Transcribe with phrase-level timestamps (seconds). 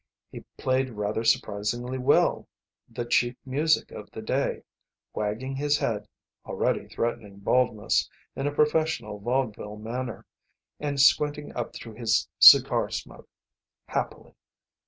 [0.31, 2.47] He played rather surprisingly well
[2.89, 4.63] the cheap music of the day,
[5.13, 6.07] waggling his head
[6.43, 10.25] (already threatening baldness) in a professional vaudeville manner
[10.79, 13.29] and squinting up through his cigar smoke,
[13.85, 14.33] happily.